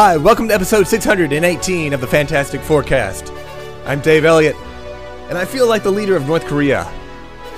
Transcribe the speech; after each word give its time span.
Hi, 0.00 0.16
welcome 0.16 0.46
to 0.46 0.54
episode 0.54 0.86
618 0.86 1.92
of 1.92 2.00
the 2.00 2.06
Fantastic 2.06 2.60
Forecast. 2.60 3.32
I'm 3.84 3.98
Dave 3.98 4.24
Elliott, 4.24 4.54
and 5.28 5.36
I 5.36 5.44
feel 5.44 5.66
like 5.66 5.82
the 5.82 5.90
leader 5.90 6.14
of 6.14 6.24
North 6.24 6.44
Korea. 6.44 6.88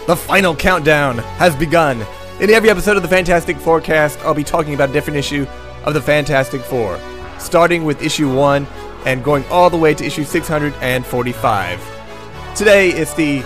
The 0.06 0.16
final 0.16 0.56
countdown 0.56 1.18
has 1.18 1.54
begun. 1.54 2.00
In 2.40 2.48
every 2.48 2.70
episode 2.70 2.96
of 2.96 3.02
the 3.02 3.10
Fantastic 3.10 3.58
Forecast, 3.58 4.18
I'll 4.20 4.32
be 4.32 4.42
talking 4.42 4.72
about 4.72 4.88
a 4.88 4.92
different 4.94 5.18
issue 5.18 5.46
of 5.84 5.92
the 5.92 6.00
Fantastic 6.00 6.62
Four, 6.62 6.98
starting 7.38 7.84
with 7.84 8.00
issue 8.00 8.34
1 8.34 8.66
and 9.04 9.22
going 9.22 9.44
all 9.50 9.68
the 9.68 9.76
way 9.76 9.92
to 9.92 10.02
issue 10.02 10.24
645. 10.24 12.56
Today, 12.56 12.88
it's 12.88 13.12
the 13.12 13.40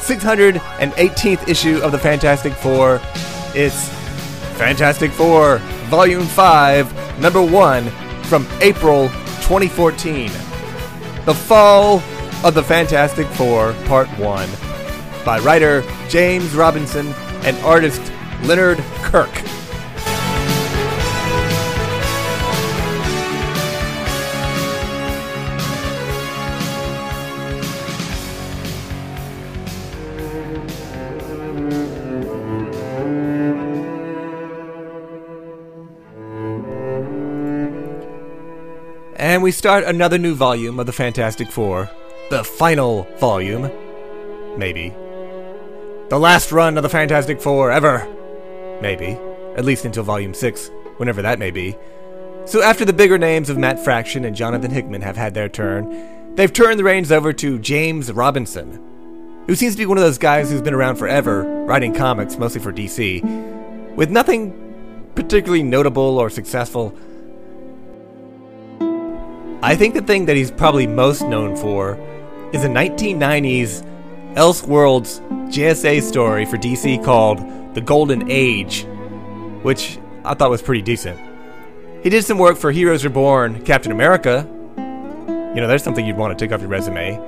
618th 0.00 1.48
issue 1.48 1.78
of 1.84 1.92
the 1.92 1.98
Fantastic 2.00 2.54
Four. 2.54 3.00
It's 3.54 3.90
Fantastic 4.58 5.12
Four, 5.12 5.58
Volume 5.88 6.24
5, 6.24 7.20
Number 7.20 7.40
1, 7.40 7.92
from 8.30 8.46
April 8.60 9.08
2014. 9.42 10.30
The 11.26 11.34
Fall 11.34 11.96
of 12.44 12.54
the 12.54 12.62
Fantastic 12.62 13.26
Four, 13.26 13.72
Part 13.86 14.06
1, 14.20 14.48
by 15.24 15.40
writer 15.40 15.82
James 16.08 16.54
Robinson 16.54 17.08
and 17.42 17.56
artist 17.64 18.00
Leonard 18.44 18.78
Kirk. 19.02 19.28
And 39.20 39.42
we 39.42 39.52
start 39.52 39.84
another 39.84 40.16
new 40.16 40.34
volume 40.34 40.80
of 40.80 40.86
the 40.86 40.94
Fantastic 40.94 41.52
Four. 41.52 41.90
The 42.30 42.42
final 42.42 43.02
volume. 43.18 43.70
Maybe. 44.56 44.94
The 46.08 46.18
last 46.18 46.50
run 46.52 46.78
of 46.78 46.82
the 46.82 46.88
Fantastic 46.88 47.38
Four 47.38 47.70
ever. 47.70 48.08
Maybe. 48.80 49.18
At 49.58 49.66
least 49.66 49.84
until 49.84 50.04
volume 50.04 50.32
6, 50.32 50.70
whenever 50.96 51.20
that 51.20 51.38
may 51.38 51.50
be. 51.50 51.76
So 52.46 52.62
after 52.62 52.86
the 52.86 52.94
bigger 52.94 53.18
names 53.18 53.50
of 53.50 53.58
Matt 53.58 53.84
Fraction 53.84 54.24
and 54.24 54.34
Jonathan 54.34 54.70
Hickman 54.70 55.02
have 55.02 55.18
had 55.18 55.34
their 55.34 55.50
turn, 55.50 56.34
they've 56.36 56.50
turned 56.50 56.78
the 56.78 56.84
reins 56.84 57.12
over 57.12 57.34
to 57.34 57.58
James 57.58 58.10
Robinson, 58.10 59.44
who 59.46 59.54
seems 59.54 59.74
to 59.74 59.80
be 59.80 59.86
one 59.86 59.98
of 59.98 60.04
those 60.04 60.16
guys 60.16 60.50
who's 60.50 60.62
been 60.62 60.72
around 60.72 60.96
forever, 60.96 61.42
writing 61.66 61.92
comics 61.92 62.38
mostly 62.38 62.62
for 62.62 62.72
DC, 62.72 63.22
with 63.96 64.10
nothing 64.10 65.12
particularly 65.14 65.62
notable 65.62 66.18
or 66.18 66.30
successful. 66.30 66.96
I 69.62 69.76
think 69.76 69.92
the 69.92 70.00
thing 70.00 70.24
that 70.24 70.36
he's 70.36 70.50
probably 70.50 70.86
most 70.86 71.20
known 71.22 71.54
for 71.54 71.98
is 72.54 72.64
a 72.64 72.68
1990s 72.68 73.84
Elseworlds 74.34 75.20
JSA 75.52 76.00
story 76.00 76.46
for 76.46 76.56
DC 76.56 77.04
called 77.04 77.74
The 77.74 77.82
Golden 77.82 78.30
Age, 78.30 78.86
which 79.62 79.98
I 80.24 80.32
thought 80.32 80.48
was 80.48 80.62
pretty 80.62 80.80
decent. 80.80 81.20
He 82.02 82.08
did 82.08 82.24
some 82.24 82.38
work 82.38 82.56
for 82.56 82.72
Heroes 82.72 83.04
Reborn, 83.04 83.62
Captain 83.66 83.92
America. 83.92 84.46
You 84.78 85.60
know, 85.60 85.68
there's 85.68 85.82
something 85.82 86.06
you'd 86.06 86.16
want 86.16 86.38
to 86.38 86.42
take 86.42 86.54
off 86.54 86.62
your 86.62 86.70
resume. 86.70 87.20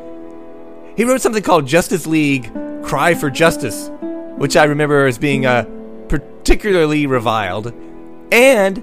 He 0.96 1.04
wrote 1.04 1.20
something 1.20 1.42
called 1.42 1.66
Justice 1.66 2.06
League 2.06 2.50
Cry 2.82 3.12
for 3.12 3.28
Justice, 3.28 3.90
which 4.36 4.56
I 4.56 4.64
remember 4.64 5.06
as 5.06 5.18
being 5.18 5.44
uh, 5.44 5.64
particularly 6.08 7.06
reviled. 7.06 7.74
And 8.32 8.82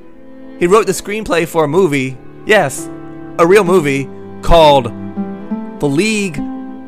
he 0.60 0.68
wrote 0.68 0.86
the 0.86 0.92
screenplay 0.92 1.48
for 1.48 1.64
a 1.64 1.68
movie, 1.68 2.16
yes, 2.46 2.88
a 3.40 3.48
real 3.48 3.64
movie, 3.64 4.04
called 4.42 4.86
The 5.80 5.88
League 5.88 6.38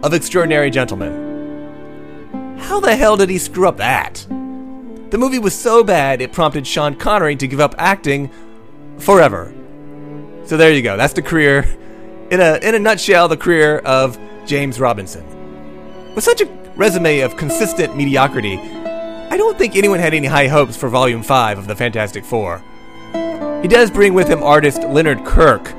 of 0.03 0.13
Extraordinary 0.13 0.69
Gentlemen. 0.69 2.57
How 2.59 2.81
the 2.81 2.94
hell 2.94 3.16
did 3.16 3.29
he 3.29 3.38
screw 3.38 3.69
up 3.69 3.78
that? 3.78 4.25
The 5.12 5.17
movie 5.17 5.39
was 5.39 5.57
so 5.57 5.81
bad 5.81 6.22
it 6.22 6.34
prompted 6.34 6.67
Sean 6.67 6.95
Connery 6.95 7.38
to 7.38 7.47
give 7.47 7.62
up 7.62 7.73
acting 7.78 8.29
forever. 8.97 9.53
So 10.44 10.57
there 10.57 10.73
you 10.73 10.81
go. 10.81 10.97
That's 10.97 11.13
the 11.13 11.22
career, 11.22 11.62
in 12.31 12.41
a 12.41 12.59
in 12.62 12.75
a 12.75 12.79
nutshell, 12.79 13.29
the 13.29 13.38
career 13.38 13.78
of 13.79 14.19
James 14.45 14.78
Robinson. 14.78 15.25
With 16.16 16.23
such 16.25 16.41
a 16.41 16.45
resume 16.75 17.22
of 17.22 17.38
consistent 17.38 17.95
mediocrity, 17.95 18.57
I 18.57 19.38
don't 19.38 19.57
think 19.57 19.78
anyone 19.78 20.00
had 20.00 20.13
any 20.13 20.28
high 20.28 20.47
hopes 20.47 20.75
for 20.75 20.89
Volume 20.89 21.23
5 21.23 21.59
of 21.59 21.68
the 21.68 21.75
Fantastic 21.78 22.25
Four. 22.25 22.62
He 23.62 23.69
does 23.69 23.89
bring 23.89 24.13
with 24.13 24.28
him 24.28 24.44
artist 24.44 24.83
Leonard 24.83 25.23
Kirk, 25.23 25.73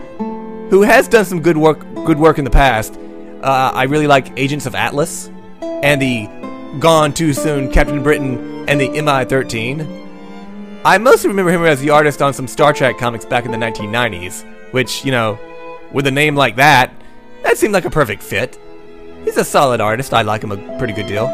who 0.72 0.80
has 0.80 1.06
done 1.06 1.26
some 1.26 1.42
good 1.42 1.58
work 1.58 1.80
good 2.06 2.18
work 2.18 2.38
in 2.38 2.44
the 2.44 2.50
past. 2.50 2.98
Uh, 3.42 3.70
I 3.74 3.82
really 3.82 4.06
like 4.06 4.32
Agents 4.38 4.64
of 4.64 4.74
Atlas 4.74 5.30
and 5.60 6.00
the 6.00 6.26
Gone 6.78 7.12
Too 7.12 7.34
Soon 7.34 7.70
Captain 7.70 8.02
Britain 8.02 8.66
and 8.66 8.80
the 8.80 8.88
MI-13. 8.88 10.80
I 10.82 10.96
mostly 10.96 11.28
remember 11.28 11.50
him 11.52 11.62
as 11.66 11.82
the 11.82 11.90
artist 11.90 12.22
on 12.22 12.32
some 12.32 12.48
Star 12.48 12.72
Trek 12.72 12.96
comics 12.96 13.26
back 13.26 13.44
in 13.44 13.50
the 13.50 13.58
1990s, 13.58 14.72
which, 14.72 15.04
you 15.04 15.10
know, 15.10 15.38
with 15.92 16.06
a 16.06 16.10
name 16.10 16.36
like 16.36 16.56
that, 16.56 16.90
that 17.42 17.58
seemed 17.58 17.74
like 17.74 17.84
a 17.84 17.90
perfect 17.90 18.22
fit. 18.22 18.58
He's 19.24 19.36
a 19.36 19.44
solid 19.44 19.82
artist. 19.82 20.14
I 20.14 20.22
like 20.22 20.42
him 20.42 20.52
a 20.52 20.78
pretty 20.78 20.94
good 20.94 21.06
deal. 21.06 21.26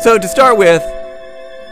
So 0.00 0.18
to 0.18 0.28
start 0.28 0.58
with, 0.58 0.82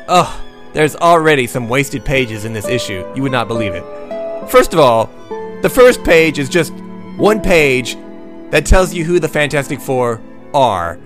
oh, 0.08 0.42
there's 0.72 0.96
already 0.96 1.46
some 1.46 1.68
wasted 1.68 2.06
pages 2.06 2.46
in 2.46 2.54
this 2.54 2.66
issue. 2.66 3.06
You 3.14 3.20
would 3.20 3.32
not 3.32 3.48
believe 3.48 3.74
it. 3.74 3.84
First 4.48 4.72
of 4.72 4.80
all, 4.80 5.10
the 5.64 5.70
first 5.70 6.04
page 6.04 6.38
is 6.38 6.50
just 6.50 6.74
one 7.16 7.40
page 7.40 7.96
that 8.50 8.66
tells 8.66 8.92
you 8.92 9.02
who 9.02 9.18
the 9.18 9.26
Fantastic 9.26 9.80
Four 9.80 10.20
are. 10.52 10.98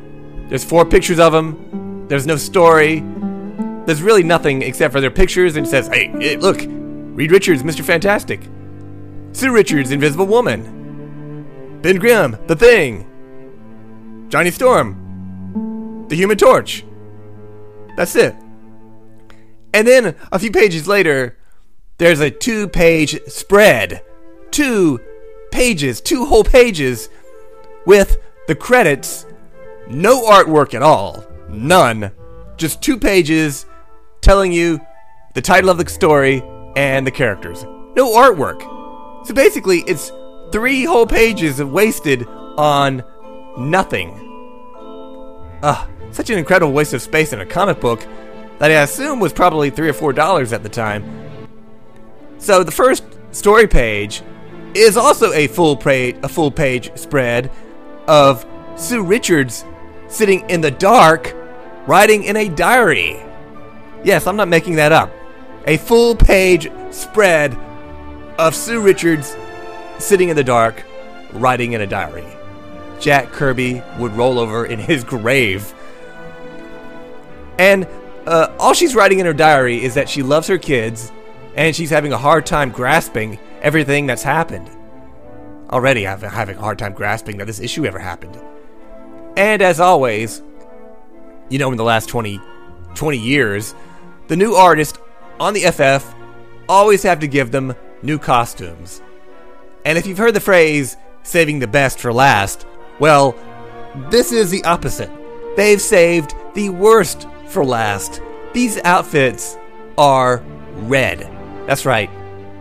There's 0.49 0.65
four 0.65 0.85
pictures 0.85 1.21
of 1.21 1.33
them. 1.33 2.09
There's 2.09 2.27
no 2.27 2.35
story. 2.35 3.05
There's 3.87 4.03
really 4.03 4.25
nothing 4.25 4.63
except 4.63 4.93
for 4.93 5.01
their 5.01 5.13
pictures 5.13 5.55
and 5.55 5.65
it 5.65 5.71
says, 5.71 5.87
hey, 5.87 6.37
look, 6.39 6.59
Reed 6.61 7.31
Richards, 7.31 7.63
Mr. 7.63 7.85
Fantastic. 7.85 8.49
Sue 9.31 9.53
Richards, 9.53 9.93
Invisible 9.93 10.27
Woman. 10.27 11.79
Ben 11.81 12.01
Grimm, 12.01 12.37
The 12.49 12.57
Thing. 12.57 14.27
Johnny 14.29 14.51
Storm. 14.51 16.07
The 16.09 16.17
Human 16.17 16.37
Torch. 16.37 16.85
That's 17.97 18.17
it. 18.17 18.35
And 19.73 19.87
then 19.87 20.17
a 20.33 20.39
few 20.41 20.51
pages 20.51 20.89
later, 20.89 21.39
there's 21.99 22.19
a 22.19 22.29
two 22.29 22.67
page 22.67 23.21
spread. 23.29 24.03
Two 24.51 25.01
pages, 25.51 26.01
two 26.01 26.27
whole 26.27 26.45
pages 26.45 27.09
with 27.87 28.19
the 28.47 28.55
credits, 28.55 29.27
no 29.89 30.25
artwork 30.25 30.75
at 30.75 30.83
all. 30.83 31.25
None. 31.49 32.11
Just 32.57 32.83
two 32.83 32.99
pages 32.99 33.67
telling 34.21 34.53
you 34.53 34.81
the 35.35 35.43
title 35.43 35.71
of 35.71 35.79
the 35.79 35.89
story 35.89 36.43
and 36.77 37.07
the 37.07 37.11
characters. 37.11 37.65
No 37.97 38.13
artwork. 38.15 38.61
So 39.27 39.35
basically, 39.35 39.81
it's 39.87 40.13
three 40.53 40.85
whole 40.85 41.07
pages 41.07 41.63
wasted 41.63 42.27
on 42.27 43.03
nothing. 43.57 44.25
Ugh, 45.63 45.89
such 46.11 46.31
an 46.31 46.39
incredible 46.39 46.73
waste 46.73 46.95
of 46.95 47.03
space 47.03 47.33
in 47.33 47.41
a 47.41 47.47
comic 47.47 47.81
book 47.81 48.07
that 48.59 48.71
I 48.71 48.83
assume 48.83 49.21
was 49.21 49.33
probably 49.33 49.71
three 49.71 49.89
or 49.89 49.93
four 49.93 50.13
dollars 50.13 50.53
at 50.53 50.63
the 50.63 50.69
time. 50.69 51.05
So 52.39 52.63
the 52.63 52.73
first 52.73 53.05
story 53.33 53.67
page 53.67 54.23
is 54.79 54.97
also 54.97 55.33
a 55.33 55.47
full 55.47 55.77
page, 55.77 56.17
a 56.23 56.29
full 56.29 56.51
page 56.51 56.97
spread 56.97 57.51
of 58.07 58.47
Sue 58.77 59.03
Richards 59.03 59.65
sitting 60.09 60.49
in 60.49 60.61
the 60.61 60.71
dark, 60.71 61.35
writing 61.87 62.25
in 62.25 62.37
a 62.37 62.49
diary. 62.49 63.21
Yes, 64.05 64.27
I'm 64.27 64.37
not 64.37 64.49
making 64.49 64.77
that 64.77 64.93
up. 64.93 65.13
A 65.67 65.77
full 65.77 66.15
page 66.15 66.71
spread 66.91 67.55
of 68.39 68.55
Sue 68.55 68.81
Richards 68.81 69.37
sitting 69.99 70.29
in 70.29 70.37
the 70.37 70.45
dark, 70.45 70.85
writing 71.33 71.73
in 71.73 71.81
a 71.81 71.87
diary. 71.87 72.27
Jack 73.01 73.29
Kirby 73.33 73.83
would 73.99 74.13
roll 74.13 74.39
over 74.39 74.65
in 74.65 74.79
his 74.79 75.05
grave. 75.05 75.75
And 77.59 77.87
uh, 78.27 78.55
all 78.59 78.75
she's 78.75 78.95
writing 78.95 79.19
in 79.19 79.27
her 79.27 79.33
diary 79.33 79.83
is 79.83 79.95
that 79.95 80.09
she 80.09 80.23
loves 80.23 80.47
her 80.49 80.59
kids 80.59 81.13
and 81.57 81.75
she's 81.75 81.91
having 81.91 82.13
a 82.13 82.19
hard 82.19 82.47
time 82.47 82.71
grasping 82.71 83.39
everything 83.69 84.07
that's 84.07 84.23
happened. 84.23 84.71
Already 85.69 86.09
I'm 86.09 86.19
having 86.23 86.57
a 86.57 86.61
hard 86.61 86.79
time 86.79 86.95
grasping 86.95 87.37
that 87.37 87.47
this 87.47 87.61
issue 87.61 87.85
ever 87.85 87.99
happened. 87.99 88.41
And 89.37 89.61
as 89.61 89.79
always, 89.79 90.41
you 91.51 91.59
know, 91.59 91.71
in 91.71 91.77
the 91.77 91.85
last 91.85 92.09
20, 92.09 92.41
20 92.95 93.19
years, 93.19 93.75
the 94.29 94.37
new 94.37 94.55
artist 94.55 94.97
on 95.39 95.53
the 95.53 95.71
FF 95.71 96.15
always 96.67 97.03
have 97.03 97.21
to 97.21 97.29
give 97.29 97.51
them 97.51 97.75
new 98.01 98.19
costumes. 98.19 99.03
And 99.85 99.99
if 99.99 100.07
you've 100.07 100.17
heard 100.17 100.33
the 100.33 100.41
phrase, 100.41 100.97
saving 101.23 101.59
the 101.59 101.67
best 101.67 102.01
for 102.01 102.11
last, 102.11 102.67
well, 102.99 103.37
this 104.09 104.33
is 104.33 104.51
the 104.51 104.65
opposite. 104.65 105.11
They've 105.59 105.79
saved 105.81 106.35
the 106.55 106.71
worst 106.71 107.29
for 107.49 107.67
last. 107.67 108.23
These 108.55 108.81
outfits 108.85 109.59
are 109.99 110.43
red. 110.77 111.19
That's 111.67 111.85
right, 111.85 112.09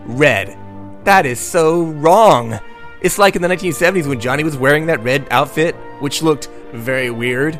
red. 0.04 0.67
That 1.08 1.24
is 1.24 1.40
so 1.40 1.84
wrong. 1.84 2.60
It's 3.00 3.16
like 3.16 3.34
in 3.34 3.40
the 3.40 3.48
1970s 3.48 4.06
when 4.06 4.20
Johnny 4.20 4.44
was 4.44 4.58
wearing 4.58 4.84
that 4.86 5.02
red 5.02 5.26
outfit, 5.30 5.74
which 6.00 6.22
looked 6.22 6.50
very 6.74 7.10
weird. 7.10 7.58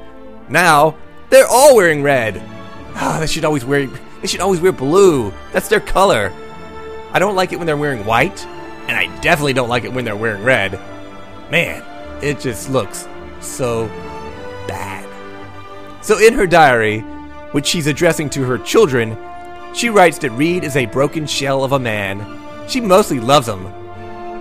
Now, 0.51 0.99
they're 1.31 1.47
all 1.47 1.75
wearing 1.75 2.03
red. 2.03 2.43
Ah, 2.95 3.17
they 3.19 3.27
should 3.27 3.47
always 3.47 3.65
wear 3.65 3.87
they 3.87 4.27
should 4.27 4.43
always 4.43 4.61
wear 4.61 4.73
blue. 4.73 5.33
That's 5.51 5.71
their 5.71 5.81
color. 5.81 6.31
I 7.11 7.19
don't 7.19 7.37
like 7.37 7.55
it 7.55 7.57
when 7.57 7.67
they're 7.67 7.79
wearing 7.79 8.05
white, 8.05 8.45
and 8.87 8.95
I 8.95 9.07
definitely 9.23 9.55
don't 9.55 9.71
like 9.71 9.85
it 9.85 9.95
when 9.95 10.05
they're 10.05 10.15
wearing 10.15 10.45
red. 10.45 10.79
Man, 11.51 11.83
it 12.23 12.41
just 12.41 12.69
looks 12.69 13.09
so 13.41 13.87
bad. 14.69 15.09
So 16.05 16.19
in 16.19 16.35
her 16.35 16.47
diary, 16.47 17.01
which 17.53 17.65
she's 17.65 17.87
addressing 17.87 18.29
to 18.29 18.45
her 18.45 18.59
children, 18.59 19.17
she 19.73 19.89
writes 19.89 20.19
that 20.19 20.33
Reed 20.33 20.65
is 20.65 20.77
a 20.77 20.85
broken 20.85 21.27
shell 21.27 21.65
of 21.65 21.73
a 21.73 21.79
man. 21.79 22.47
She 22.69 22.81
mostly 22.83 23.19
loves 23.19 23.49
him, 23.49 23.65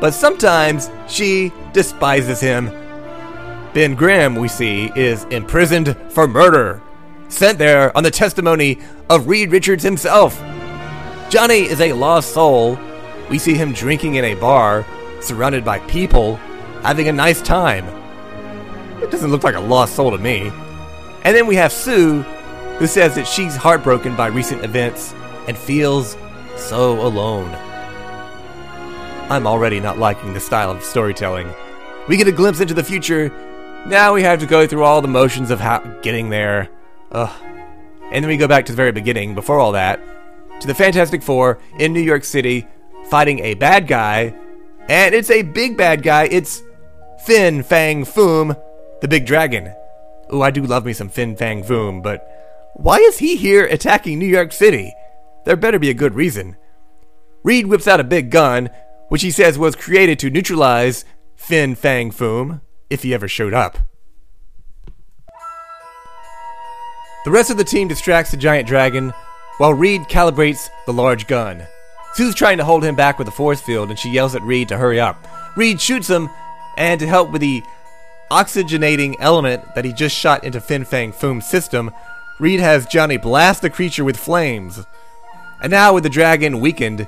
but 0.02 0.14
sometimes 0.14 0.92
she 1.08 1.54
despises 1.72 2.42
him. 2.42 2.70
Ben 3.74 3.96
Grimm, 3.96 4.36
we 4.36 4.50
see, 4.50 4.92
is 4.96 5.24
imprisoned 5.26 5.96
for 6.10 6.28
murder, 6.28 6.82
sent 7.30 7.58
there 7.58 7.96
on 7.96 8.04
the 8.04 8.12
testimony 8.12 8.80
of 9.10 9.28
Reed 9.28 9.52
Richards 9.52 9.84
himself. 9.84 10.38
Johnny 11.30 11.62
is 11.62 11.80
a 11.80 11.94
lost 11.94 12.34
soul. 12.34 12.78
We 13.30 13.40
see 13.40 13.54
him 13.54 13.72
drinking 13.72 14.16
in 14.16 14.26
a 14.26 14.36
bar, 14.36 14.86
surrounded 15.22 15.64
by 15.64 15.80
people, 15.80 16.36
having 16.84 17.08
a 17.08 17.14
nice 17.14 17.42
time. 17.42 17.86
It 19.02 19.10
doesn't 19.10 19.32
look 19.32 19.44
like 19.44 19.56
a 19.56 19.60
lost 19.60 19.96
soul 19.96 20.12
to 20.12 20.18
me. 20.18 20.52
And 21.24 21.36
then 21.36 21.48
we 21.48 21.56
have 21.56 21.72
Sue, 21.72 22.24
who 22.80 22.88
says 22.88 23.16
that 23.16 23.28
she's 23.28 23.56
heartbroken 23.56 24.16
by 24.16 24.28
recent 24.28 24.64
events 24.64 25.14
and 25.48 25.58
feels 25.58 26.18
so 26.56 27.00
alone. 27.06 27.67
I'm 29.30 29.46
already 29.46 29.82
not 29.82 29.98
liking 29.98 30.34
the 30.34 30.40
style 30.40 30.72
of 30.72 30.82
storytelling. 30.84 31.54
We 32.08 32.16
get 32.16 32.30
a 32.30 32.32
glimpse 32.32 32.62
into 32.62 32.74
the 32.74 32.84
future. 32.84 33.30
Now 33.86 34.14
we 34.14 34.24
have 34.24 34.40
to 34.40 34.46
go 34.46 34.66
through 34.66 34.86
all 34.86 35.02
the 35.02 35.10
motions 35.10 35.52
of 35.52 35.60
how 35.60 35.80
getting 36.02 36.30
there. 36.30 36.70
Ugh. 37.12 37.44
And 38.12 38.24
then 38.24 38.30
we 38.30 38.38
go 38.38 38.48
back 38.48 38.66
to 38.68 38.72
the 38.72 38.78
very 38.78 38.94
beginning, 38.94 39.36
before 39.36 39.60
all 39.60 39.74
that, 39.74 40.02
to 40.62 40.68
the 40.68 40.74
Fantastic 40.74 41.22
Four 41.22 41.60
in 41.78 41.92
New 41.92 42.02
York 42.02 42.24
City 42.24 42.66
fighting 43.10 43.40
a 43.40 43.56
bad 43.56 43.86
guy. 43.86 44.34
And 44.88 45.14
it's 45.14 45.30
a 45.30 45.42
big 45.42 45.76
bad 45.76 46.04
guy. 46.04 46.24
It's 46.32 46.64
Fin 47.26 47.64
Fang 47.64 48.06
Foom, 48.06 48.58
the 49.02 49.10
big 49.10 49.26
dragon. 49.26 49.74
Ooh, 50.34 50.42
I 50.42 50.52
do 50.52 50.64
love 50.64 50.86
me 50.86 50.94
some 50.94 51.10
Fin 51.10 51.36
Fang 51.36 51.64
Foom, 51.64 52.02
but 52.02 52.26
why 52.76 52.96
is 52.96 53.18
he 53.18 53.36
here 53.36 53.66
attacking 53.66 54.20
New 54.20 54.26
York 54.26 54.54
City? 54.54 54.94
There 55.44 55.58
better 55.58 55.80
be 55.80 55.90
a 55.90 55.94
good 55.94 56.16
reason. 56.16 56.56
Reed 57.44 57.68
whips 57.68 57.88
out 57.88 58.00
a 58.00 58.06
big 58.06 58.30
gun, 58.30 58.70
which 59.10 59.22
he 59.22 59.32
says 59.32 59.58
was 59.58 59.76
created 59.76 60.20
to 60.20 60.30
neutralize 60.30 61.06
Fin 61.36 61.76
Fang 61.76 62.12
Foom, 62.12 62.62
if 62.90 63.04
he 63.04 63.14
ever 63.14 63.28
showed 63.28 63.54
up. 63.54 63.78
The 67.26 67.32
rest 67.32 67.52
of 67.52 67.58
the 67.58 67.64
team 67.64 67.88
distracts 67.88 68.32
the 68.32 68.38
giant 68.38 68.68
dragon, 68.68 69.14
while 69.58 69.74
Reed 69.74 70.04
calibrates 70.04 70.70
the 70.86 70.94
large 70.94 71.28
gun. 71.28 71.68
Sue's 72.14 72.36
trying 72.36 72.58
to 72.58 72.66
hold 72.66 72.84
him 72.84 72.96
back 72.96 73.20
with 73.20 73.28
a 73.28 73.32
force 73.32 73.62
field, 73.62 73.90
and 73.90 74.00
she 74.00 74.10
yells 74.10 74.34
at 74.34 74.42
Reed 74.44 74.70
to 74.70 74.78
hurry 74.78 75.00
up. 75.00 75.28
Reed 75.56 75.82
shoots 75.82 76.10
him, 76.10 76.30
and 76.78 77.00
to 77.00 77.08
help 77.08 77.32
with 77.32 77.42
the 77.42 77.64
oxygenating 78.32 79.16
element 79.20 79.76
that 79.76 79.86
he 79.86 79.94
just 79.94 80.16
shot 80.16 80.44
into 80.44 80.62
Fin 80.62 80.86
Fang 80.86 81.12
Foom's 81.12 81.46
system, 81.46 81.92
Reed 82.40 82.60
has 82.60 82.86
Johnny 82.86 83.18
blast 83.18 83.62
the 83.62 83.70
creature 83.70 84.04
with 84.04 84.18
flames. 84.18 84.86
And 85.62 85.72
now, 85.72 85.94
with 85.94 86.04
the 86.04 86.10
dragon 86.10 86.60
weakened, 86.60 87.08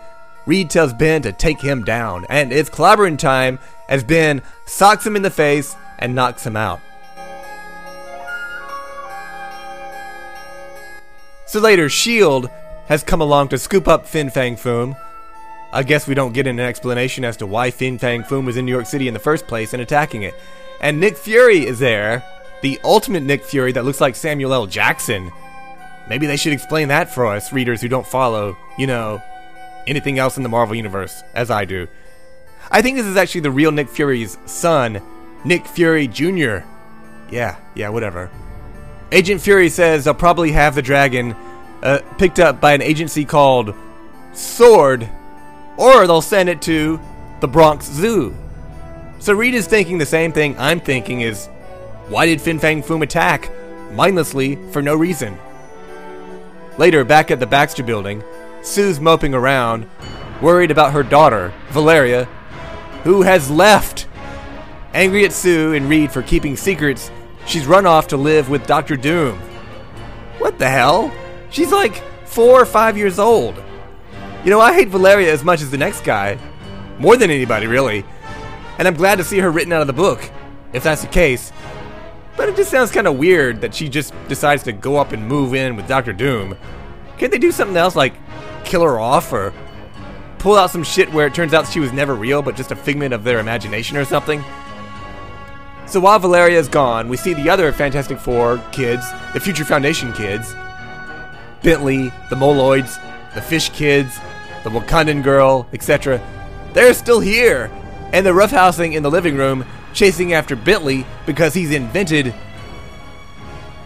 Reed 0.49 0.71
tells 0.71 0.93
Ben 0.93 1.21
to 1.21 1.31
take 1.31 1.61
him 1.61 1.83
down, 1.83 2.25
and 2.27 2.51
it's 2.51 2.71
clobbering 2.71 3.19
time 3.19 3.59
as 3.87 4.03
Ben 4.03 4.41
socks 4.65 5.05
him 5.05 5.15
in 5.15 5.21
the 5.21 5.29
face 5.29 5.75
and 5.99 6.15
knocks 6.15 6.43
him 6.43 6.57
out. 6.57 6.79
So 11.45 11.59
later, 11.59 11.85
S.H.I.E.L.D. 11.85 12.47
has 12.87 13.03
come 13.03 13.21
along 13.21 13.49
to 13.49 13.59
scoop 13.59 13.87
up 13.87 14.07
Fin 14.07 14.31
Fang 14.31 14.55
Foom. 14.55 14.99
I 15.71 15.83
guess 15.83 16.07
we 16.07 16.15
don't 16.15 16.33
get 16.33 16.47
an 16.47 16.59
explanation 16.59 17.23
as 17.23 17.37
to 17.37 17.45
why 17.45 17.69
Fin 17.69 17.99
Fang 17.99 18.23
Foom 18.23 18.47
was 18.47 18.57
in 18.57 18.65
New 18.65 18.71
York 18.71 18.87
City 18.87 19.07
in 19.07 19.13
the 19.13 19.19
first 19.19 19.45
place 19.45 19.73
and 19.73 19.83
attacking 19.83 20.23
it. 20.23 20.33
And 20.81 20.99
Nick 20.99 21.15
Fury 21.15 21.67
is 21.67 21.77
there, 21.77 22.23
the 22.63 22.79
ultimate 22.83 23.21
Nick 23.21 23.43
Fury 23.43 23.71
that 23.73 23.85
looks 23.85 24.01
like 24.01 24.15
Samuel 24.15 24.55
L. 24.55 24.65
Jackson. 24.65 25.31
Maybe 26.07 26.25
they 26.25 26.37
should 26.37 26.53
explain 26.53 26.87
that 26.87 27.13
for 27.13 27.27
us, 27.27 27.53
readers 27.53 27.81
who 27.81 27.87
don't 27.87 28.07
follow, 28.07 28.57
you 28.79 28.87
know, 28.87 29.21
anything 29.89 30.19
else 30.19 30.37
in 30.37 30.43
the 30.43 30.49
Marvel 30.49 30.75
Universe, 30.75 31.23
as 31.33 31.49
I 31.49 31.65
do. 31.65 31.87
I 32.71 32.81
think 32.81 32.97
this 32.97 33.05
is 33.05 33.17
actually 33.17 33.41
the 33.41 33.51
real 33.51 33.71
Nick 33.71 33.89
Fury's 33.89 34.37
son, 34.45 35.01
Nick 35.43 35.65
Fury 35.65 36.07
Jr. 36.07 36.59
Yeah, 37.31 37.57
yeah, 37.75 37.89
whatever. 37.89 38.29
Agent 39.11 39.41
Fury 39.41 39.69
says 39.69 40.05
they'll 40.05 40.13
probably 40.13 40.51
have 40.51 40.75
the 40.75 40.81
dragon 40.81 41.35
uh, 41.81 41.99
picked 42.17 42.39
up 42.39 42.61
by 42.61 42.73
an 42.73 42.81
agency 42.81 43.25
called 43.25 43.73
Sword, 44.33 45.09
or 45.77 46.05
they'll 46.05 46.21
send 46.21 46.49
it 46.49 46.61
to 46.63 46.99
the 47.39 47.47
Bronx 47.47 47.85
Zoo. 47.85 48.35
So 49.19 49.33
Reed 49.33 49.55
is 49.55 49.67
thinking 49.67 49.97
the 49.97 50.05
same 50.05 50.31
thing 50.31 50.55
I'm 50.59 50.79
thinking 50.79 51.21
is, 51.21 51.47
why 52.07 52.25
did 52.25 52.41
Fin 52.41 52.59
Fang 52.59 52.83
Foom 52.83 53.01
attack 53.01 53.49
mindlessly 53.93 54.57
for 54.71 54.81
no 54.81 54.95
reason? 54.95 55.37
Later, 56.77 57.03
back 57.03 57.31
at 57.31 57.39
the 57.39 57.47
Baxter 57.47 57.83
building, 57.83 58.23
Sue's 58.61 58.99
moping 58.99 59.33
around, 59.33 59.89
worried 60.41 60.71
about 60.71 60.93
her 60.93 61.03
daughter, 61.03 61.53
Valeria, 61.69 62.25
who 63.03 63.21
has 63.21 63.49
left. 63.49 64.07
Angry 64.93 65.23
at 65.23 65.33
Sue 65.33 65.73
and 65.73 65.87
Reed 65.89 66.11
for 66.11 66.21
keeping 66.21 66.55
secrets, 66.55 67.11
she's 67.45 67.65
run 67.65 67.85
off 67.85 68.07
to 68.07 68.17
live 68.17 68.49
with 68.49 68.67
Doctor 68.67 68.97
Doom. 68.97 69.37
What 70.39 70.59
the 70.59 70.69
hell? 70.69 71.13
She's 71.49 71.71
like 71.71 72.03
four 72.27 72.61
or 72.61 72.65
five 72.65 72.97
years 72.97 73.19
old. 73.19 73.61
You 74.43 74.49
know, 74.49 74.59
I 74.59 74.73
hate 74.73 74.87
Valeria 74.87 75.31
as 75.31 75.43
much 75.43 75.61
as 75.61 75.71
the 75.71 75.77
next 75.77 76.03
guy. 76.03 76.37
More 76.97 77.17
than 77.17 77.29
anybody, 77.29 77.67
really. 77.67 78.05
And 78.77 78.87
I'm 78.87 78.95
glad 78.95 79.17
to 79.17 79.23
see 79.23 79.39
her 79.39 79.51
written 79.51 79.73
out 79.73 79.81
of 79.81 79.87
the 79.87 79.93
book, 79.93 80.29
if 80.73 80.83
that's 80.83 81.01
the 81.01 81.07
case. 81.07 81.51
But 82.37 82.49
it 82.49 82.55
just 82.55 82.71
sounds 82.71 82.91
kind 82.91 83.07
of 83.07 83.17
weird 83.17 83.61
that 83.61 83.75
she 83.75 83.89
just 83.89 84.13
decides 84.29 84.63
to 84.63 84.71
go 84.71 84.95
up 84.95 85.11
and 85.11 85.27
move 85.27 85.53
in 85.53 85.75
with 85.75 85.87
Doctor 85.87 86.13
Doom. 86.13 86.57
Can't 87.17 87.31
they 87.31 87.37
do 87.37 87.51
something 87.51 87.75
else 87.75 87.97
like 87.97 88.13
kill 88.69 88.83
her 88.83 88.99
off 88.99 89.33
or 89.33 89.53
pull 90.37 90.55
out 90.55 90.69
some 90.69 90.83
shit 90.83 91.11
where 91.11 91.27
it 91.27 91.33
turns 91.33 91.53
out 91.53 91.67
she 91.67 91.79
was 91.79 91.91
never 91.91 92.15
real 92.15 92.41
but 92.41 92.55
just 92.55 92.71
a 92.71 92.75
figment 92.75 93.13
of 93.13 93.23
their 93.23 93.39
imagination 93.39 93.97
or 93.97 94.05
something? 94.05 94.43
So 95.87 95.99
while 95.99 96.19
Valeria 96.19 96.59
is 96.59 96.67
gone, 96.67 97.09
we 97.09 97.17
see 97.17 97.33
the 97.33 97.49
other 97.49 97.71
Fantastic 97.71 98.19
Four 98.19 98.63
kids, 98.71 99.03
the 99.33 99.39
Future 99.39 99.65
Foundation 99.65 100.13
kids, 100.13 100.53
Bentley, 101.63 102.09
the 102.29 102.35
Moloids, 102.35 103.01
the 103.33 103.41
Fish 103.41 103.69
Kids, 103.69 104.15
the 104.63 104.69
Wakandan 104.69 105.23
girl, 105.23 105.67
etc. 105.73 106.21
They're 106.73 106.93
still 106.93 107.19
here, 107.19 107.71
and 108.13 108.23
they're 108.23 108.33
roughhousing 108.33 108.93
in 108.93 109.01
the 109.01 109.09
living 109.09 109.35
room, 109.35 109.65
chasing 109.93 110.33
after 110.33 110.55
Bentley 110.55 111.07
because 111.25 111.55
he's 111.55 111.71
invented 111.71 112.35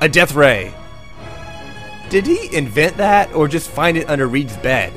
a 0.02 0.10
death 0.10 0.34
ray. 0.36 0.74
Did 2.10 2.26
he 2.28 2.56
invent 2.56 2.98
that 2.98 3.34
or 3.34 3.48
just 3.48 3.70
find 3.70 3.98
it 3.98 4.10
under 4.10 4.28
Reed's 4.28 4.58
bed? 4.58 4.94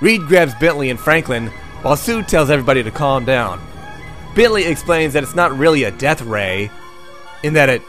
Reed 0.00 0.22
grabs 0.22 0.54
Bentley 0.54 0.90
and 0.90 0.98
Franklin 0.98 1.48
while 1.82 1.96
Sue 1.96 2.22
tells 2.22 2.50
everybody 2.50 2.82
to 2.82 2.90
calm 2.90 3.24
down. 3.24 3.60
Bentley 4.34 4.64
explains 4.64 5.12
that 5.12 5.22
it's 5.22 5.34
not 5.34 5.56
really 5.56 5.84
a 5.84 5.90
death 5.90 6.22
ray, 6.22 6.70
in 7.42 7.54
that 7.54 7.68
it 7.68 7.82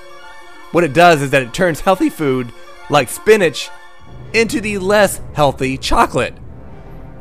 what 0.72 0.84
it 0.84 0.94
does 0.94 1.22
is 1.22 1.32
that 1.32 1.42
it 1.42 1.54
turns 1.54 1.80
healthy 1.80 2.10
food 2.10 2.52
like 2.90 3.10
spinach 3.10 3.70
into 4.34 4.62
the 4.62 4.78
less 4.78 5.22
healthy 5.34 5.78
chocolate. 5.78 6.36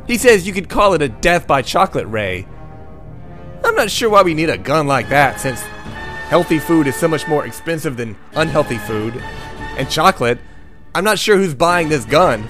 He 0.06 0.18
says 0.18 0.46
you 0.46 0.52
could 0.52 0.68
call 0.68 0.94
it 0.94 1.02
a 1.02 1.08
death 1.08 1.46
by 1.46 1.62
chocolate 1.62 2.06
ray. 2.06 2.46
I'm 3.64 3.74
not 3.74 3.90
sure 3.90 4.10
why 4.10 4.22
we 4.22 4.34
need 4.34 4.50
a 4.50 4.58
gun 4.58 4.86
like 4.86 5.08
that 5.08 5.40
since 5.40 5.60
healthy 6.28 6.58
food 6.58 6.86
is 6.86 6.96
so 6.96 7.08
much 7.08 7.26
more 7.26 7.46
expensive 7.46 7.96
than 7.96 8.16
unhealthy 8.34 8.78
food. 8.78 9.14
And 9.76 9.88
chocolate, 9.90 10.38
I'm 10.94 11.04
not 11.04 11.18
sure 11.18 11.36
who's 11.36 11.54
buying 11.54 11.88
this 11.88 12.04
gun. 12.04 12.46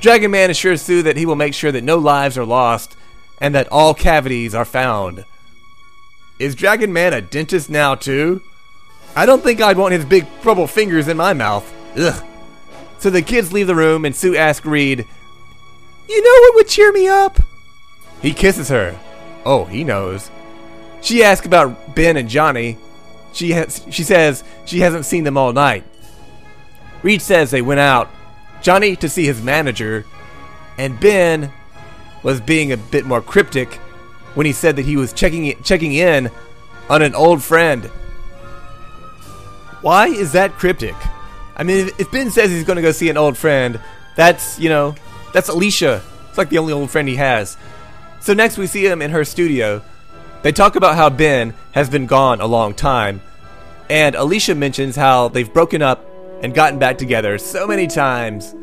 Dragon 0.00 0.30
Man 0.30 0.50
assures 0.50 0.82
Sue 0.82 1.02
that 1.02 1.16
he 1.16 1.26
will 1.26 1.36
make 1.36 1.54
sure 1.54 1.72
that 1.72 1.84
no 1.84 1.96
lives 1.98 2.36
are 2.36 2.44
lost 2.44 2.96
and 3.40 3.54
that 3.54 3.70
all 3.70 3.94
cavities 3.94 4.54
are 4.54 4.64
found. 4.64 5.24
Is 6.38 6.54
Dragon 6.54 6.92
Man 6.92 7.12
a 7.12 7.20
dentist 7.20 7.70
now, 7.70 7.94
too? 7.94 8.42
I 9.14 9.26
don't 9.26 9.42
think 9.42 9.60
I'd 9.60 9.76
want 9.76 9.92
his 9.92 10.04
big 10.04 10.26
purple 10.40 10.66
fingers 10.66 11.06
in 11.08 11.16
my 11.16 11.34
mouth. 11.34 11.72
Ugh. 11.96 12.24
So 12.98 13.10
the 13.10 13.22
kids 13.22 13.52
leave 13.52 13.66
the 13.66 13.74
room 13.74 14.04
and 14.04 14.14
Sue 14.14 14.36
asks 14.36 14.66
Reed, 14.66 15.06
You 16.08 16.22
know 16.22 16.40
what 16.40 16.54
would 16.56 16.68
cheer 16.68 16.92
me 16.92 17.08
up? 17.08 17.38
He 18.20 18.32
kisses 18.32 18.68
her. 18.68 18.98
Oh, 19.44 19.64
he 19.64 19.84
knows. 19.84 20.30
She 21.00 21.24
asks 21.24 21.46
about 21.46 21.94
Ben 21.94 22.16
and 22.16 22.28
Johnny. 22.28 22.78
She 23.32 23.52
she 23.90 24.04
says 24.04 24.44
she 24.66 24.80
hasn't 24.80 25.04
seen 25.04 25.24
them 25.24 25.36
all 25.36 25.52
night. 25.52 25.84
Reed 27.02 27.22
says 27.22 27.50
they 27.50 27.62
went 27.62 27.80
out. 27.80 28.08
Johnny 28.60 28.94
to 28.96 29.08
see 29.08 29.26
his 29.26 29.42
manager, 29.42 30.04
and 30.78 30.98
Ben 31.00 31.52
was 32.22 32.40
being 32.40 32.72
a 32.72 32.76
bit 32.76 33.04
more 33.04 33.20
cryptic 33.20 33.74
when 34.34 34.46
he 34.46 34.52
said 34.52 34.76
that 34.76 34.84
he 34.84 34.96
was 34.96 35.12
checking 35.12 35.60
checking 35.62 35.92
in 35.92 36.30
on 36.88 37.02
an 37.02 37.14
old 37.14 37.42
friend. 37.42 37.84
Why 39.80 40.06
is 40.06 40.32
that 40.32 40.52
cryptic? 40.52 40.94
I 41.56 41.64
mean, 41.64 41.90
if 41.98 42.10
Ben 42.10 42.30
says 42.30 42.50
he's 42.50 42.64
going 42.64 42.76
to 42.76 42.82
go 42.82 42.92
see 42.92 43.10
an 43.10 43.16
old 43.16 43.36
friend, 43.36 43.80
that's, 44.16 44.58
you 44.58 44.68
know, 44.68 44.94
that's 45.32 45.48
Alicia. 45.48 46.02
It's 46.28 46.38
like 46.38 46.48
the 46.48 46.58
only 46.58 46.72
old 46.72 46.90
friend 46.90 47.08
he 47.08 47.16
has. 47.16 47.56
So 48.20 48.32
next 48.32 48.56
we 48.56 48.66
see 48.68 48.86
him 48.86 49.02
in 49.02 49.10
her 49.10 49.24
studio. 49.24 49.82
They 50.42 50.52
talk 50.52 50.76
about 50.76 50.94
how 50.94 51.10
Ben 51.10 51.54
has 51.72 51.90
been 51.90 52.06
gone 52.06 52.40
a 52.40 52.46
long 52.46 52.74
time, 52.74 53.20
and 53.90 54.14
Alicia 54.14 54.54
mentions 54.54 54.96
how 54.96 55.28
they've 55.28 55.52
broken 55.52 55.82
up 55.82 56.04
and 56.42 56.54
gotten 56.54 56.78
back 56.78 56.98
together 56.98 57.38
so 57.38 57.66
many 57.66 57.86
times. 57.86 58.54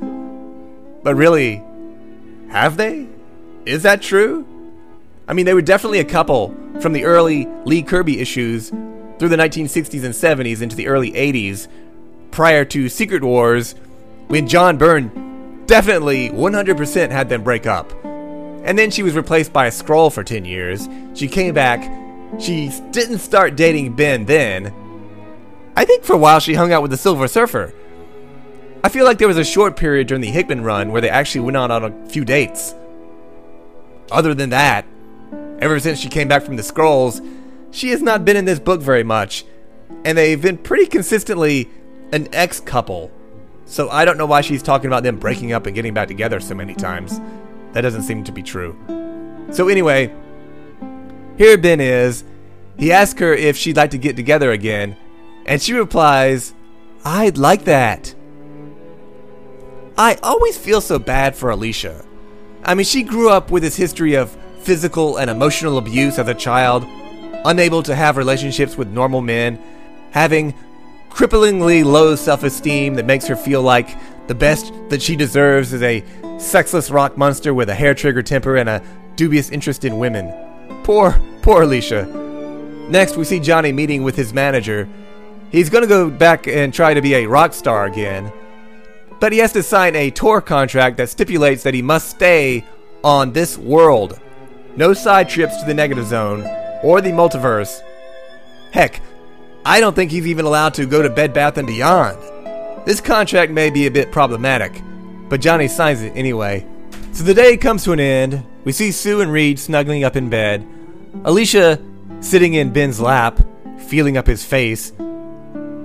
But 1.04 1.16
really, 1.16 1.64
have 2.50 2.78
they? 2.78 3.08
Is 3.66 3.84
that 3.84 4.02
true? 4.02 4.46
I 5.28 5.34
mean, 5.34 5.46
they 5.46 5.54
were 5.54 5.62
definitely 5.62 6.00
a 6.00 6.06
couple 6.06 6.56
from 6.82 6.94
the 6.94 7.06
early 7.06 7.48
Lee 7.66 7.84
Kirby 7.84 8.20
issues 8.20 8.70
through 8.70 9.30
the 9.30 9.38
1960s 9.38 10.04
and 10.04 10.14
70s 10.14 10.62
into 10.62 10.76
the 10.76 10.88
early 10.88 11.12
80s, 11.12 11.68
prior 12.32 12.66
to 12.66 12.90
Secret 12.90 13.24
Wars, 13.24 13.76
when 14.28 14.48
John 14.48 14.78
Byrne 14.78 15.64
definitely 15.66 16.30
100% 16.30 17.12
had 17.12 17.30
them 17.30 17.44
break 17.44 17.68
up. 17.68 17.92
And 18.04 18.78
then 18.78 18.92
she 18.92 19.04
was 19.04 19.16
replaced 19.16 19.54
by 19.54 19.68
a 19.68 19.72
Skrull 19.72 20.12
for 20.12 20.24
10 20.24 20.46
years. 20.46 20.88
She 21.14 21.28
came 21.28 21.54
back. 21.54 21.82
She 22.40 22.72
didn't 22.92 23.20
start 23.20 23.56
dating 23.56 23.94
Ben 23.96 24.26
then. 24.26 24.74
I 25.80 25.86
think 25.86 26.04
for 26.04 26.14
a 26.14 26.18
while 26.18 26.40
she 26.40 26.56
hung 26.56 26.74
out 26.74 26.82
with 26.82 26.92
the 26.92 26.98
Silver 26.98 27.28
Surfer. 27.28 27.74
I 28.84 28.90
feel 28.90 29.06
like 29.06 29.18
there 29.18 29.28
was 29.28 29.38
a 29.38 29.46
short 29.46 29.78
period 29.78 30.08
during 30.08 30.22
the 30.22 30.30
Hickman 30.30 30.64
run 30.64 30.92
where 30.92 31.02
they 31.02 31.10
actually 31.10 31.42
went 31.42 31.58
out 31.58 31.72
on 31.72 31.84
a 31.86 32.10
few 32.10 32.26
dates. 32.26 32.76
Other 34.12 34.34
than 34.34 34.50
that, 34.50 34.86
Ever 35.62 35.78
since 35.80 36.00
she 36.00 36.08
came 36.08 36.30
back 36.30 36.44
from 36.44 36.56
the 36.56 36.64
Skrulls, 36.64 37.26
she 37.72 37.90
has 37.90 38.02
not 38.02 38.24
been 38.24 38.38
in 38.38 38.46
this 38.46 38.60
book 38.60 38.82
very 38.82 39.04
much, 39.04 39.44
and 40.06 40.18
they've 40.18 40.42
been 40.42 40.58
pretty 40.58 40.86
consistently 40.86 41.70
an 42.14 42.34
ex 42.34 42.62
couple. 42.62 43.12
So 43.66 43.90
I 43.90 44.06
don't 44.06 44.18
know 44.18 44.26
why 44.26 44.42
she's 44.42 44.64
talking 44.64 44.88
about 44.88 45.04
them 45.04 45.20
breaking 45.20 45.52
up 45.52 45.66
and 45.66 45.76
getting 45.76 45.94
back 45.94 46.08
together 46.08 46.40
so 46.40 46.56
many 46.56 46.74
times. 46.74 47.20
That 47.74 47.82
doesn't 47.82 48.04
seem 48.04 48.24
to 48.24 48.32
be 48.32 48.42
true. 48.42 48.76
So 49.52 49.68
anyway, 49.68 50.14
here 51.38 51.58
Ben 51.58 51.82
is. 51.82 52.24
He 52.78 52.94
asks 52.94 53.20
her 53.20 53.34
if 53.34 53.58
she'd 53.58 53.76
like 53.76 53.92
to 53.92 53.98
get 53.98 54.16
together 54.16 54.52
again, 54.52 54.96
and 55.50 55.60
she 55.60 55.74
replies, 55.74 56.54
I'd 57.04 57.40
like 57.40 57.66
that. 57.66 58.14
I 59.98 60.14
always 60.22 60.56
feel 60.56 60.80
so 60.80 61.00
bad 61.00 61.36
for 61.36 61.50
Alicia. 61.50 62.06
I 62.64 62.76
mean, 62.76 62.86
she 62.86 63.02
grew 63.02 63.32
up 63.32 63.50
with 63.50 63.64
this 63.64 63.76
history 63.76 64.14
of 64.14 64.38
physical 64.60 65.18
and 65.18 65.28
emotional 65.28 65.80
abuse 65.80 66.20
as 66.20 66.28
a 66.28 66.36
child, 66.36 66.86
unable 67.46 67.82
to 67.82 67.96
have 67.96 68.16
relationships 68.16 68.78
with 68.78 68.90
normal 68.90 69.22
men, 69.22 69.60
having 70.12 70.54
cripplingly 71.10 71.84
low 71.84 72.16
self 72.16 72.44
esteem 72.44 72.94
that 72.94 73.08
makes 73.08 73.26
her 73.26 73.36
feel 73.36 73.64
like 73.64 73.98
the 74.28 74.36
best 74.36 74.72
that 74.90 75.02
she 75.02 75.16
deserves 75.16 75.74
is 75.74 75.82
a 75.82 76.04
sexless 76.38 76.92
rock 76.92 77.18
monster 77.18 77.56
with 77.56 77.70
a 77.70 77.76
hair 77.76 77.96
trigger 77.96 78.22
temper 78.22 78.56
and 78.56 78.70
a 78.70 78.84
dubious 79.16 79.50
interest 79.50 79.84
in 79.84 79.98
women. 79.98 80.32
Poor, 80.84 81.20
poor 81.42 81.64
Alicia. 81.64 82.06
Next, 82.88 83.18
we 83.18 83.24
see 83.24 83.40
Johnny 83.40 83.72
meeting 83.72 84.04
with 84.04 84.16
his 84.16 84.32
manager. 84.32 84.88
He's 85.52 85.70
gonna 85.70 85.88
go 85.88 86.10
back 86.10 86.48
and 86.48 86.74
try 86.74 86.94
to 86.94 87.02
be 87.02 87.16
a 87.16 87.26
rock 87.26 87.54
star 87.54 87.86
again, 87.86 88.32
but 89.20 89.32
he 89.32 89.40
has 89.40 89.54
to 89.54 89.64
sign 89.64 89.96
a 89.96 90.12
tour 90.12 90.42
contract 90.42 90.98
that 90.98 91.10
stipulates 91.10 91.64
that 91.64 91.74
he 91.74 91.82
must 91.82 92.10
stay 92.10 92.66
on 93.04 93.34
this 93.34 93.58
world 93.58 94.20
no 94.80 94.94
side 94.94 95.28
trips 95.28 95.58
to 95.58 95.66
the 95.66 95.74
negative 95.74 96.06
zone 96.06 96.42
or 96.84 97.02
the 97.02 97.10
multiverse. 97.10 97.82
Heck, 98.72 99.02
I 99.66 99.80
don't 99.80 99.96
think 99.96 100.10
he's 100.10 100.26
even 100.26 100.46
allowed 100.46 100.74
to 100.76 100.86
go 100.86 101.02
to 101.02 101.10
Bed 101.10 101.34
Bath 101.34 101.58
and 101.58 101.68
Beyond. 101.68 102.18
This 102.86 103.02
contract 103.02 103.52
may 103.52 103.70
be 103.70 103.88
a 103.88 103.92
bit 103.92 104.12
problematic, 104.12 104.82
but 105.28 105.42
Johnny 105.42 105.68
signs 105.68 106.02
it 106.02 106.14
anyway. 106.16 106.66
So 107.12 107.24
the 107.24 107.34
day 107.34 107.58
comes 107.58 107.84
to 107.84 107.92
an 107.92 108.00
end. 108.00 108.46
We 108.64 108.72
see 108.72 108.92
Sue 108.92 109.22
and 109.22 109.32
Reed 109.32 109.60
snuggling 109.60 110.06
up 110.06 110.16
in 110.16 110.30
bed. 110.30 110.66
Alicia 111.26 111.82
sitting 112.22 112.54
in 112.54 112.72
Ben's 112.72 113.02
lap, 113.02 113.40
feeling 113.88 114.18
up 114.18 114.28
his 114.28 114.46
face. 114.46 114.94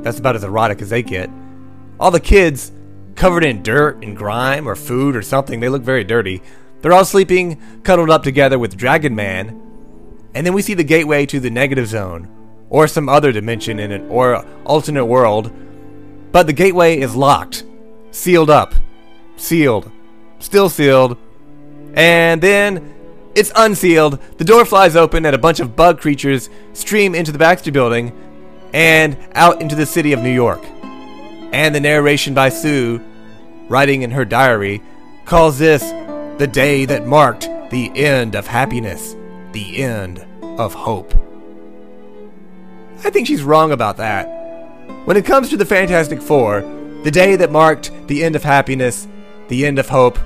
That's 0.04 0.18
about 0.18 0.36
as 0.36 0.44
erotic 0.44 0.82
as 0.82 0.90
they 0.90 1.02
get. 1.02 1.30
All 1.98 2.10
the 2.10 2.20
kids 2.20 2.70
covered 3.14 3.42
in 3.42 3.62
dirt 3.62 4.04
and 4.04 4.16
grime 4.16 4.68
or 4.68 4.76
food 4.76 5.16
or 5.16 5.22
something. 5.22 5.60
They 5.60 5.68
look 5.68 5.82
very 5.82 6.04
dirty. 6.04 6.42
They're 6.82 6.92
all 6.92 7.06
sleeping, 7.06 7.60
cuddled 7.82 8.10
up 8.10 8.22
together 8.22 8.58
with 8.58 8.76
Dragon 8.76 9.14
Man. 9.14 9.60
And 10.34 10.46
then 10.46 10.52
we 10.52 10.60
see 10.60 10.74
the 10.74 10.84
gateway 10.84 11.24
to 11.26 11.40
the 11.40 11.48
negative 11.48 11.88
zone, 11.88 12.28
or 12.68 12.86
some 12.86 13.08
other 13.08 13.32
dimension 13.32 13.78
in 13.78 13.92
an 13.92 14.08
or 14.10 14.44
alternate 14.64 15.06
world. 15.06 15.50
But 16.32 16.46
the 16.46 16.52
gateway 16.52 16.98
is 16.98 17.16
locked, 17.16 17.64
sealed 18.10 18.50
up, 18.50 18.74
sealed, 19.36 19.90
still 20.38 20.68
sealed. 20.68 21.16
And 21.94 22.42
then 22.42 22.94
it's 23.34 23.52
unsealed. 23.56 24.20
The 24.36 24.44
door 24.44 24.66
flies 24.66 24.96
open, 24.96 25.24
and 25.24 25.34
a 25.34 25.38
bunch 25.38 25.60
of 25.60 25.74
bug 25.74 25.98
creatures 26.00 26.50
stream 26.74 27.14
into 27.14 27.32
the 27.32 27.38
Baxter 27.38 27.72
building 27.72 28.12
and 28.74 29.16
out 29.34 29.62
into 29.62 29.76
the 29.76 29.86
city 29.86 30.12
of 30.12 30.20
New 30.20 30.32
York. 30.32 30.62
And 31.52 31.74
the 31.74 31.80
narration 31.80 32.34
by 32.34 32.48
Sue, 32.48 33.00
writing 33.68 34.02
in 34.02 34.10
her 34.10 34.24
diary, 34.24 34.82
calls 35.24 35.58
this 35.58 35.82
the 36.38 36.48
day 36.48 36.84
that 36.84 37.06
marked 37.06 37.48
the 37.70 37.92
end 37.94 38.34
of 38.34 38.48
happiness, 38.48 39.14
the 39.52 39.82
end 39.82 40.26
of 40.42 40.74
hope. 40.74 41.14
I 43.04 43.10
think 43.10 43.28
she's 43.28 43.44
wrong 43.44 43.70
about 43.70 43.96
that. 43.98 44.24
When 45.04 45.16
it 45.16 45.24
comes 45.24 45.50
to 45.50 45.56
the 45.56 45.64
Fantastic 45.64 46.20
Four, 46.20 46.62
the 47.04 47.10
day 47.12 47.36
that 47.36 47.52
marked 47.52 47.92
the 48.08 48.24
end 48.24 48.34
of 48.34 48.42
happiness, 48.42 49.06
the 49.48 49.64
end 49.66 49.78
of 49.78 49.88
hope, 49.88 50.18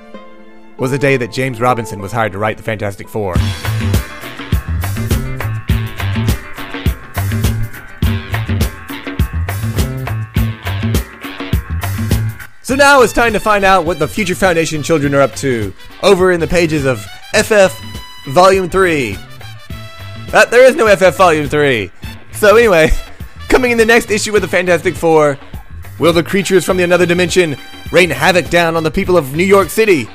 was 0.78 0.90
the 0.90 0.99
day 0.99 1.19
that 1.19 1.33
James 1.33 1.61
Robinson 1.61 2.00
was 2.00 2.12
hired 2.12 2.33
to 2.33 2.38
write 2.38 2.57
the 2.57 2.62
Fantastic 2.62 3.09
Four. 3.09 3.35
So 12.68 12.75
now 12.75 13.00
it's 13.00 13.14
time 13.14 13.32
to 13.32 13.40
find 13.40 13.64
out 13.64 13.87
what 13.87 13.98
the 13.98 14.06
Future 14.06 14.34
Foundation 14.34 14.82
children 14.82 15.14
are 15.14 15.22
up 15.22 15.34
to 15.37 15.72
over 16.02 16.32
in 16.32 16.38
the 16.38 16.46
pages 16.46 16.84
of 16.84 17.00
FF 17.32 17.75
Volume 18.26 18.68
3. 18.68 19.16
Uh, 20.34 20.44
there 20.44 20.66
is 20.66 20.76
no 20.76 20.94
FF 20.94 21.16
Volume 21.16 21.48
3. 21.48 21.90
So, 22.32 22.58
anyway, 22.58 22.90
coming 23.48 23.70
in 23.70 23.78
the 23.78 23.87
next 23.87 24.10
issue 24.10 24.37
of 24.37 24.42
the 24.42 24.48
Fantastic 24.48 24.94
Four, 24.96 25.38
will 25.98 26.12
the 26.12 26.22
creatures 26.22 26.62
from 26.66 26.76
the 26.76 26.82
another 26.82 27.06
dimension 27.06 27.56
rain 27.90 28.10
havoc 28.10 28.50
down 28.50 28.76
on 28.76 28.82
the 28.82 28.90
people 28.90 29.16
of 29.16 29.34
New 29.34 29.46
York 29.46 29.70
City? 29.70 30.06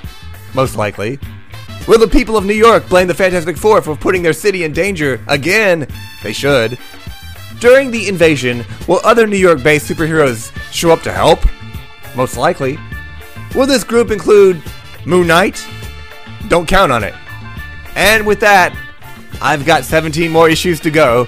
Most 0.53 0.75
likely. 0.75 1.17
Will 1.87 1.97
the 1.97 2.07
people 2.07 2.37
of 2.37 2.45
New 2.45 2.53
York 2.53 2.87
blame 2.87 3.07
the 3.07 3.15
Fantastic 3.15 3.57
Four 3.57 3.81
for 3.81 3.95
putting 3.95 4.21
their 4.21 4.31
city 4.31 4.63
in 4.63 4.73
danger 4.73 5.19
again? 5.27 5.87
They 6.21 6.33
should. 6.33 6.77
During 7.59 7.89
the 7.89 8.07
invasion, 8.07 8.63
will 8.87 9.01
other 9.03 9.25
New 9.25 9.37
York 9.37 9.63
based 9.63 9.91
superheroes 9.91 10.51
show 10.71 10.91
up 10.91 11.01
to 11.01 11.11
help? 11.11 11.39
Most 12.15 12.37
likely. 12.37 12.77
Will 13.55 13.67
this 13.67 13.83
group 13.83 14.11
include 14.11 14.61
Moon 15.05 15.27
Knight? 15.27 15.65
Don't 16.47 16.67
count 16.67 16.91
on 16.91 17.03
it. 17.03 17.13
And 17.95 18.25
with 18.25 18.39
that, 18.39 18.75
I've 19.41 19.65
got 19.65 19.83
17 19.83 20.31
more 20.31 20.49
issues 20.49 20.79
to 20.81 20.91
go. 20.91 21.27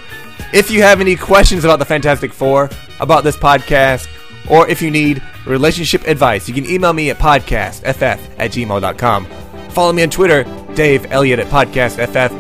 If 0.54 0.72
you 0.72 0.82
have 0.82 1.02
any 1.02 1.16
questions 1.16 1.66
about 1.66 1.80
the 1.80 1.86
Fantastic 1.86 2.34
Four, 2.34 2.70
about 3.00 3.24
this 3.24 3.36
podcast, 3.36 4.08
or 4.50 4.68
if 4.68 4.82
you 4.82 4.92
need 4.92 5.22
relationship 5.46 6.08
advice, 6.08 6.48
you 6.48 6.54
can 6.54 6.66
email 6.66 6.94
me 6.94 7.10
at 7.10 7.18
podcastff 7.18 8.20
at 8.40 8.52
gmail.com. 8.52 9.26
Follow 9.70 9.94
me 9.94 10.04
on 10.04 10.10
Twitter, 10.10 10.44
Dave 10.74 11.12
Elliott 11.12 11.40
at 11.40 11.48
podcastff, 11.48 12.32